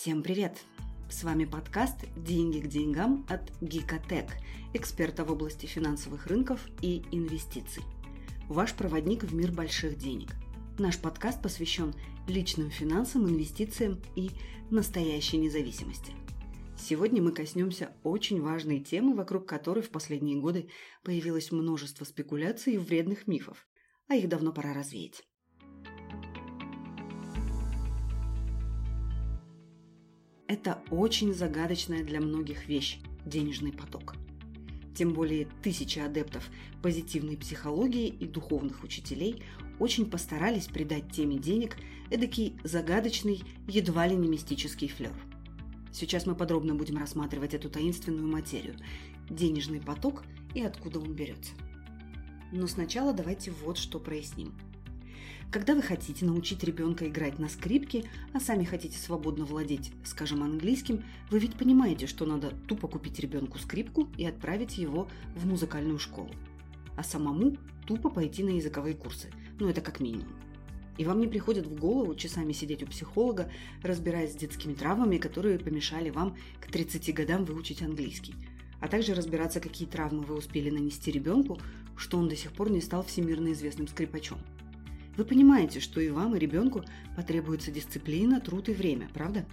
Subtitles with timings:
[0.00, 0.56] Всем привет!
[1.10, 4.30] С вами подкаст «Деньги к деньгам» от Гикотек,
[4.72, 7.82] эксперта в области финансовых рынков и инвестиций.
[8.48, 10.30] Ваш проводник в мир больших денег.
[10.78, 11.92] Наш подкаст посвящен
[12.26, 14.30] личным финансам, инвестициям и
[14.70, 16.14] настоящей независимости.
[16.78, 20.70] Сегодня мы коснемся очень важной темы, вокруг которой в последние годы
[21.04, 23.68] появилось множество спекуляций и вредных мифов,
[24.08, 25.26] а их давно пора развеять.
[30.50, 34.16] Это очень загадочная для многих вещь– денежный поток.
[34.96, 36.50] Тем более тысячи адептов
[36.82, 39.44] позитивной психологии и духовных учителей
[39.78, 41.76] очень постарались придать теме денег
[42.10, 45.14] эдакий загадочный, едва ли не мистический флер.
[45.92, 48.74] Сейчас мы подробно будем рассматривать эту таинственную материю–
[49.30, 51.52] денежный поток и откуда он берется.
[52.50, 54.52] Но сначала давайте вот что проясним–
[55.50, 61.02] когда вы хотите научить ребенка играть на скрипке, а сами хотите свободно владеть, скажем, английским,
[61.28, 66.30] вы ведь понимаете, что надо тупо купить ребенку скрипку и отправить его в музыкальную школу.
[66.96, 69.32] А самому тупо пойти на языковые курсы.
[69.58, 70.28] Ну, это как минимум.
[70.98, 73.50] И вам не приходит в голову часами сидеть у психолога,
[73.82, 78.34] разбираясь с детскими травмами, которые помешали вам к 30 годам выучить английский.
[78.80, 81.58] А также разбираться, какие травмы вы успели нанести ребенку,
[81.96, 84.38] что он до сих пор не стал всемирно известным скрипачом.
[85.16, 86.84] Вы понимаете, что и вам, и ребенку
[87.16, 89.44] потребуется дисциплина, труд и время, правда?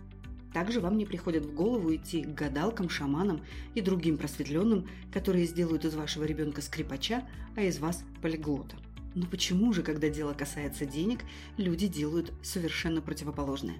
[0.54, 3.42] Также вам не приходит в голову идти к гадалкам, шаманам
[3.76, 8.78] и другим просветленным, которые сделают из вашего ребенка скрипача, а из вас полиглота.
[9.14, 11.22] Но почему же, когда дело касается денег,
[11.58, 13.78] люди делают совершенно противоположное?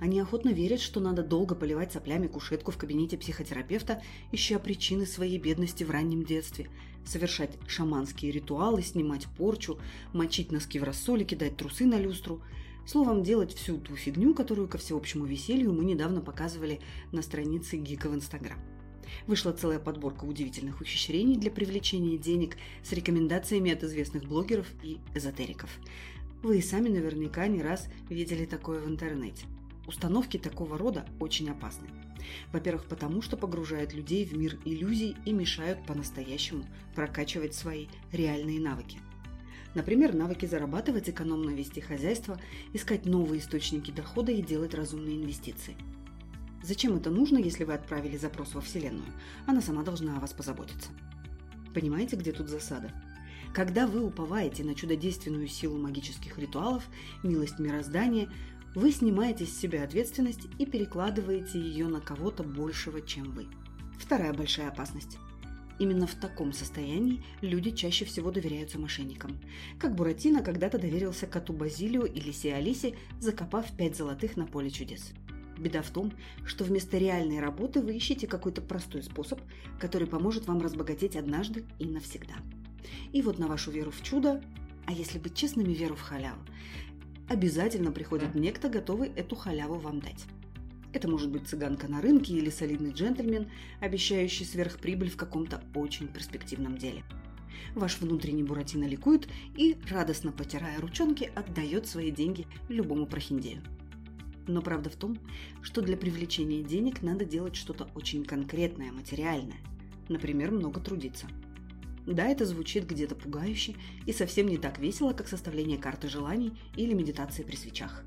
[0.00, 4.02] Они охотно верят, что надо долго поливать соплями кушетку в кабинете психотерапевта,
[4.32, 6.68] ища причины своей бедности в раннем детстве,
[7.04, 9.78] совершать шаманские ритуалы, снимать порчу,
[10.12, 12.42] мочить носки в рассоле, кидать трусы на люстру.
[12.86, 16.80] Словом, делать всю ту фигню, которую ко всеобщему веселью мы недавно показывали
[17.12, 18.58] на странице Гика в Инстаграм.
[19.26, 25.70] Вышла целая подборка удивительных ухищрений для привлечения денег с рекомендациями от известных блогеров и эзотериков.
[26.42, 29.44] Вы и сами наверняка не раз видели такое в интернете.
[29.86, 31.88] Установки такого рода очень опасны.
[32.52, 38.98] Во-первых, потому что погружают людей в мир иллюзий и мешают по-настоящему прокачивать свои реальные навыки.
[39.74, 42.38] Например, навыки зарабатывать, экономно вести хозяйство,
[42.72, 45.74] искать новые источники дохода и делать разумные инвестиции.
[46.62, 49.10] Зачем это нужно, если вы отправили запрос во Вселенную?
[49.46, 50.90] Она сама должна о вас позаботиться.
[51.74, 52.92] Понимаете, где тут засада?
[53.52, 56.84] Когда вы уповаете на чудодейственную силу магических ритуалов,
[57.22, 58.30] милость мироздания,
[58.74, 63.46] вы снимаете с себя ответственность и перекладываете ее на кого-то большего, чем вы.
[63.98, 65.18] Вторая большая опасность.
[65.78, 69.38] Именно в таком состоянии люди чаще всего доверяются мошенникам.
[69.78, 75.12] Как Буратино когда-то доверился коту Базилию и лисе Алисе, закопав пять золотых на поле чудес.
[75.58, 76.12] Беда в том,
[76.44, 79.40] что вместо реальной работы вы ищете какой-то простой способ,
[79.78, 82.34] который поможет вам разбогатеть однажды и навсегда.
[83.12, 84.42] И вот на вашу веру в чудо,
[84.86, 86.40] а если быть честными, веру в халяву,
[87.32, 90.24] обязательно приходит некто, готовый эту халяву вам дать.
[90.92, 93.48] Это может быть цыганка на рынке или солидный джентльмен,
[93.80, 97.02] обещающий сверхприбыль в каком-то очень перспективном деле.
[97.74, 103.62] Ваш внутренний Буратино ликует и, радостно потирая ручонки, отдает свои деньги любому прохиндею.
[104.46, 105.18] Но правда в том,
[105.62, 109.60] что для привлечения денег надо делать что-то очень конкретное, материальное.
[110.08, 111.26] Например, много трудиться–
[112.06, 113.76] да, это звучит где-то пугающе
[114.06, 118.02] и совсем не так весело, как составление карты желаний или медитация при свечах.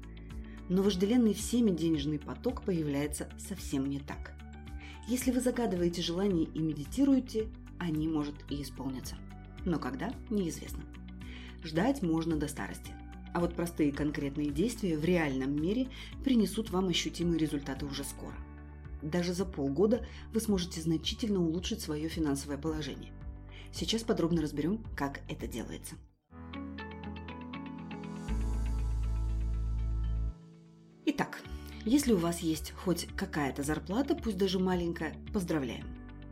[0.68, 4.34] Но вожделенный всеми денежный поток появляется совсем не так.
[5.08, 7.48] Если вы загадываете желания и медитируете,
[7.80, 9.16] они, может, и исполнятся.
[9.64, 10.84] Но когда– неизвестно.
[11.64, 12.92] Ждать можно до старости.
[13.34, 15.88] А вот простые конкретные действия в реальном мире
[16.24, 18.36] принесут вам ощутимые результаты уже скоро.
[19.02, 23.14] Даже за полгода вы сможете значительно улучшить свое финансовое положение–
[23.78, 25.96] Сейчас подробно разберем, как это делается.
[31.06, 31.44] Итак,
[31.84, 35.85] если у вас есть хоть какая-то зарплата, пусть даже маленькая, поздравляем.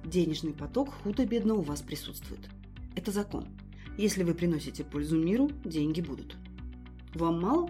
[0.06, 2.50] Денежный поток худо-бедно у вас присутствует.
[2.96, 3.50] Это закон.
[3.98, 6.38] Если вы приносите пользу миру, деньги будут.
[7.14, 7.70] Вам мало?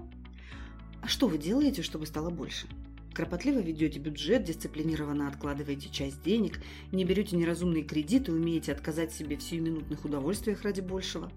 [1.01, 2.67] А что вы делаете, чтобы стало больше?
[3.13, 6.59] Кропотливо ведете бюджет, дисциплинированно откладываете часть денег,
[6.91, 11.31] не берете неразумные кредиты, умеете отказать себе в сиюминутных удовольствиях ради большего.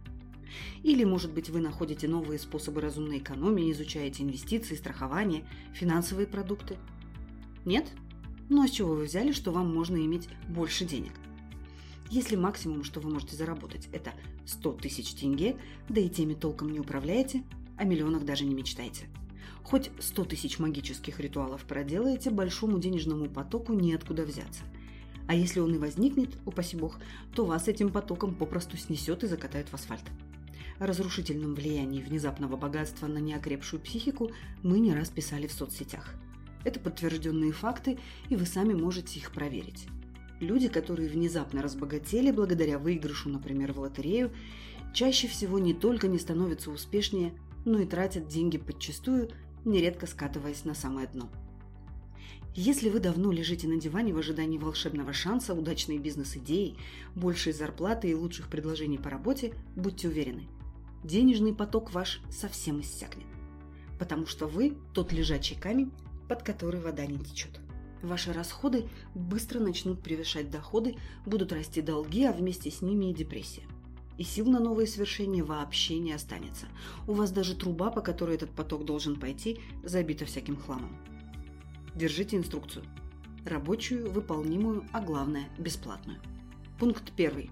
[0.82, 5.44] Или, может быть, вы находите новые способы разумной экономии, изучаете инвестиции, страхование,
[5.74, 6.76] финансовые продукты.
[7.66, 7.92] Нет?
[8.48, 11.12] Ну а с чего вы взяли, что вам можно иметь больше денег?
[12.08, 14.14] Если максимум, что вы можете заработать, это
[14.46, 15.56] 100 тысяч тенге,
[15.90, 17.42] да и теми толком не управляете,
[17.76, 19.08] о миллионах даже не мечтайте–
[19.66, 24.62] Хоть 100 тысяч магических ритуалов проделаете, большому денежному потоку неоткуда взяться.
[25.26, 27.00] А если он и возникнет, упаси бог,
[27.34, 30.04] то вас этим потоком попросту снесет и закатает в асфальт.
[30.78, 34.30] О разрушительном влиянии внезапного богатства на неокрепшую психику
[34.62, 36.14] мы не раз писали в соцсетях.
[36.62, 37.98] Это подтвержденные факты,
[38.28, 39.88] и вы сами можете их проверить.
[40.38, 44.30] Люди, которые внезапно разбогатели благодаря выигрышу, например, в лотерею,
[44.94, 47.32] чаще всего не только не становятся успешнее,
[47.64, 49.28] но и тратят деньги подчастую,
[49.66, 51.28] нередко скатываясь на самое дно.
[52.54, 56.78] Если вы давно лежите на диване в ожидании волшебного шанса, удачной бизнес-идеи,
[57.14, 60.48] большей зарплаты и лучших предложений по работе, будьте уверены,
[61.04, 63.26] денежный поток ваш совсем иссякнет.
[63.98, 65.92] Потому что вы тот лежачий камень,
[66.30, 67.60] под который вода не течет.
[68.02, 70.96] Ваши расходы быстро начнут превышать доходы,
[71.26, 73.64] будут расти долги, а вместе с ними и депрессия.
[74.18, 76.66] И сил на новые свершения вообще не останется.
[77.06, 80.96] У вас даже труба, по которой этот поток должен пойти, забита всяким хламом.
[81.94, 82.84] Держите инструкцию.
[83.44, 86.18] Рабочую, выполнимую, а главное– бесплатную.
[86.78, 87.50] Пункт первый.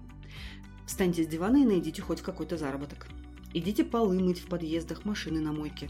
[0.85, 3.07] Встаньте с дивана и найдите хоть какой-то заработок.
[3.53, 5.89] Идите полы мыть в подъездах, машины на мойке.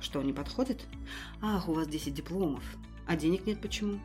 [0.00, 0.86] Что, не подходит?
[1.40, 2.62] Ах, у вас 10 дипломов.
[3.06, 4.00] А денег нет почему?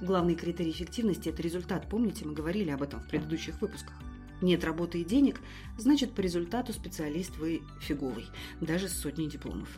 [0.00, 1.88] Главный критерий эффективности– это результат.
[1.88, 3.94] Помните, мы говорили об этом в предыдущих выпусках.
[4.42, 5.40] Нет работы и денег,
[5.78, 8.26] значит, по результату специалист вы фиговый,
[8.60, 9.68] даже с сотней дипломов.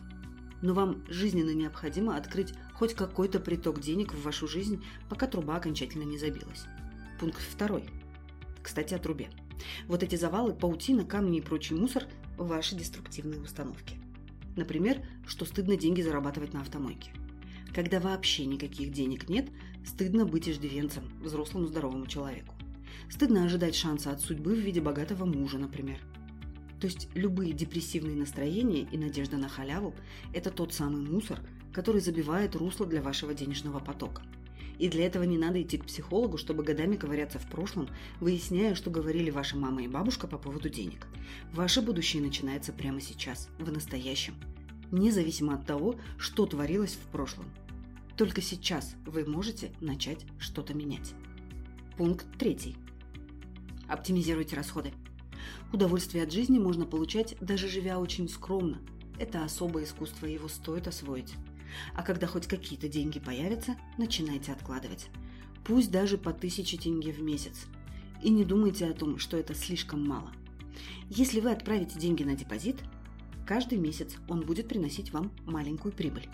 [0.61, 6.03] Но вам жизненно необходимо открыть хоть какой-то приток денег в вашу жизнь, пока труба окончательно
[6.03, 6.65] не забилась.
[7.19, 7.85] Пункт второй.
[8.61, 9.29] Кстати, о трубе.
[9.87, 12.03] Вот эти завалы, паутина, камни и прочий мусор–
[12.37, 13.97] ваши деструктивные установки.
[14.55, 17.11] Например, что стыдно деньги зарабатывать на автомойке.
[17.73, 19.49] Когда вообще никаких денег нет,
[19.85, 22.55] стыдно быть иждивенцем, взрослому здоровому человеку.
[23.09, 25.99] Стыдно ожидать шанса от судьбы в виде богатого мужа, например.
[26.79, 29.93] То есть любые депрессивные настроения и надежда на халяву–
[30.33, 31.39] это тот самый мусор,
[31.73, 34.23] который забивает русло для вашего денежного потока.
[34.77, 37.89] И для этого не надо идти к психологу, чтобы годами ковыряться в прошлом,
[38.21, 41.05] выясняя, что говорили ваша мама и бабушка по поводу денег.
[41.51, 44.35] Ваше будущее начинается прямо сейчас, в настоящем.
[44.91, 47.45] Независимо от того, что творилось в прошлом.
[48.15, 51.13] Только сейчас вы можете начать что-то менять.
[51.99, 52.77] Пункт третий.
[53.89, 54.93] Оптимизируйте расходы.
[55.73, 58.79] Удовольствие от жизни можно получать, даже живя очень скромно.
[59.19, 61.33] Это особое искусство, его стоит освоить.
[61.93, 65.09] А когда хоть какие-то деньги появятся, начинайте откладывать.
[65.65, 67.65] Пусть даже по тысяче тенге в месяц.
[68.23, 70.31] И не думайте о том, что это слишком мало.
[71.09, 72.77] Если вы отправите деньги на депозит,
[73.45, 76.29] каждый месяц он будет приносить вам маленькую прибыль.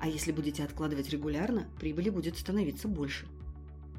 [0.00, 3.28] А если будете откладывать регулярно, прибыли будет становиться больше–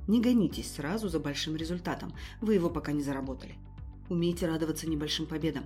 [0.09, 3.53] не гонитесь сразу за большим результатом, вы его пока не заработали.
[4.09, 5.65] Умейте радоваться небольшим победам.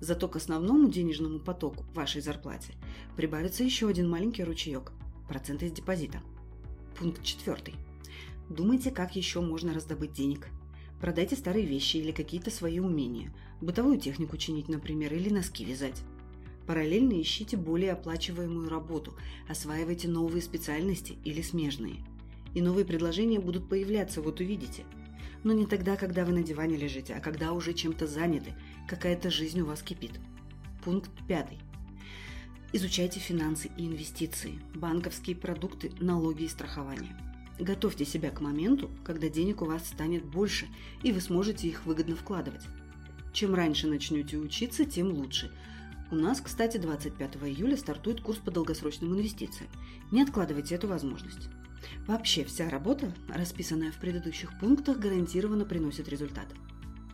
[0.00, 2.72] Зато к основному денежному потоку, вашей зарплате,
[3.14, 4.92] прибавится еще один маленький ручеек–
[5.28, 6.22] процент из депозита.
[6.98, 7.74] Пункт четвертый.
[8.48, 10.48] Думайте, как еще можно раздобыть денег.
[10.98, 16.02] Продайте старые вещи или какие-то свои умения, бытовую технику чинить, например, или носки вязать.
[16.66, 19.12] Параллельно ищите более оплачиваемую работу,
[19.46, 22.02] осваивайте новые специальности или смежные–
[22.54, 24.84] и новые предложения будут появляться, вот увидите.
[25.44, 28.54] Но не тогда, когда вы на диване лежите, а когда уже чем-то заняты,
[28.88, 30.20] какая-то жизнь у вас кипит.
[30.84, 31.58] Пункт пятый.
[32.72, 37.16] Изучайте финансы и инвестиции, банковские продукты, налоги и страхование.
[37.58, 40.68] Готовьте себя к моменту, когда денег у вас станет больше,
[41.02, 42.62] и вы сможете их выгодно вкладывать.
[43.32, 45.50] Чем раньше начнете учиться, тем лучше.
[46.10, 49.70] У нас, кстати, 25 июля стартует курс по долгосрочным инвестициям.
[50.10, 51.48] Не откладывайте эту возможность.
[52.08, 56.46] Вообще вся работа, расписанная в предыдущих пунктах, гарантированно приносит результат.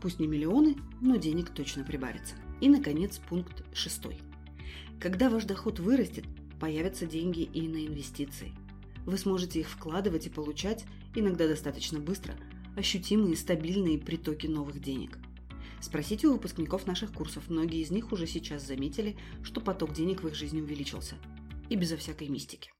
[0.00, 2.36] Пусть не миллионы, но денег точно прибавится.
[2.60, 4.20] И, наконец, пункт шестой.
[5.00, 6.24] Когда ваш доход вырастет,
[6.60, 8.52] появятся деньги и на инвестиции.
[9.04, 10.84] Вы сможете их вкладывать и получать,
[11.16, 12.36] иногда достаточно быстро,
[12.76, 15.18] ощутимые стабильные притоки новых денег.
[15.80, 20.28] Спросите у выпускников наших курсов, многие из них уже сейчас заметили, что поток денег в
[20.28, 21.16] их жизни увеличился.
[21.68, 22.73] И безо всякой мистики.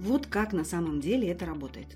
[0.00, 1.94] Вот как на самом деле это работает.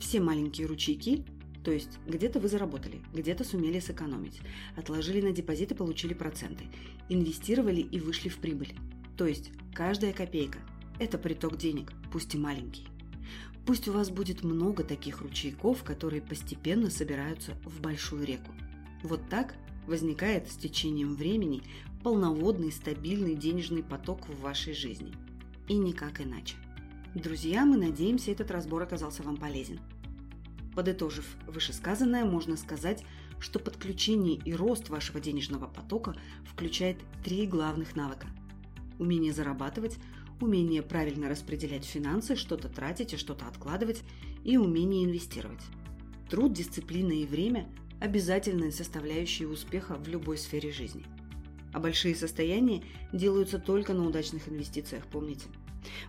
[0.00, 1.24] Все маленькие ручейки,
[1.62, 4.40] то есть где-то вы заработали, где-то сумели сэкономить,
[4.74, 6.64] отложили на депозит и получили проценты,
[7.08, 8.74] инвестировали и вышли в прибыль.
[9.16, 10.58] То есть каждая копейка–
[10.98, 12.88] это приток денег, пусть и маленький.
[13.64, 18.50] Пусть у вас будет много таких ручейков, которые постепенно собираются в большую реку.
[19.04, 19.54] Вот так
[19.86, 21.62] возникает с течением времени
[22.02, 25.14] полноводный стабильный денежный поток в вашей жизни.
[25.68, 26.56] И никак иначе.
[27.14, 29.78] Друзья, мы надеемся, этот разбор оказался вам полезен.
[30.74, 33.04] Подытожив вышесказанное, можно сказать,
[33.38, 38.26] что подключение и рост вашего денежного потока включает три главных навыка.
[38.98, 39.98] Умение зарабатывать,
[40.40, 44.02] умение правильно распределять финансы, что-то тратить и что-то откладывать,
[44.42, 45.62] и умение инвестировать.
[46.28, 47.68] Труд, дисциплина и время–
[48.00, 51.04] обязательные составляющие успеха в любой сфере жизни.
[51.72, 55.46] А большие состояния делаются только на удачных инвестициях, помните.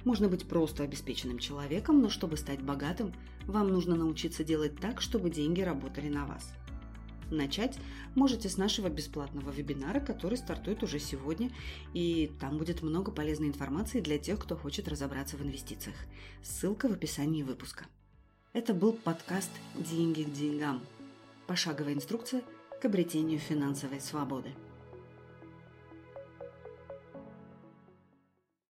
[0.04, 3.14] Можно быть просто обеспеченным человеком, но чтобы стать богатым,
[3.46, 6.54] вам нужно научиться делать так, чтобы деньги работали на вас–
[7.32, 7.80] Начать
[8.14, 11.52] можете с нашего бесплатного вебинара, который стартует уже сегодня,
[11.94, 15.96] и там будет много полезной информации для тех, кто хочет разобраться в инвестициях.
[16.44, 17.86] Ссылка в описании выпуска.
[18.54, 20.82] Это был подкаст «Деньги к деньгам».
[21.48, 22.44] Пошаговая инструкция
[22.82, 24.52] к обретению финансовой свободы.